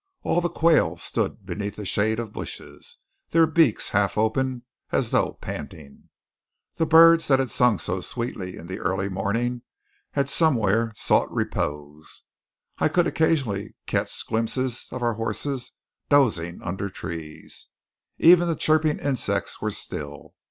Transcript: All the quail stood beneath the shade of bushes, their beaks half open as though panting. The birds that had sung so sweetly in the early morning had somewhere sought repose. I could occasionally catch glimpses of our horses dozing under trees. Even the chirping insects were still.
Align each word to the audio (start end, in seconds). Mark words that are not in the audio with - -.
All 0.23 0.41
the 0.41 0.49
quail 0.49 0.97
stood 0.97 1.45
beneath 1.45 1.75
the 1.75 1.85
shade 1.85 2.19
of 2.19 2.33
bushes, 2.33 2.97
their 3.29 3.45
beaks 3.45 3.89
half 3.89 4.17
open 4.17 4.63
as 4.91 5.11
though 5.11 5.33
panting. 5.33 6.09
The 6.77 6.87
birds 6.87 7.27
that 7.27 7.37
had 7.37 7.51
sung 7.51 7.77
so 7.77 8.01
sweetly 8.01 8.57
in 8.57 8.65
the 8.65 8.79
early 8.79 9.09
morning 9.09 9.61
had 10.13 10.27
somewhere 10.27 10.91
sought 10.95 11.31
repose. 11.31 12.23
I 12.79 12.87
could 12.87 13.05
occasionally 13.05 13.75
catch 13.85 14.25
glimpses 14.25 14.87
of 14.89 15.03
our 15.03 15.13
horses 15.13 15.73
dozing 16.09 16.63
under 16.63 16.89
trees. 16.89 17.67
Even 18.17 18.47
the 18.47 18.55
chirping 18.55 18.97
insects 18.97 19.61
were 19.61 19.69
still. 19.69 20.33